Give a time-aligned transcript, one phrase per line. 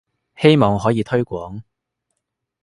[0.35, 1.61] 希望可以推廣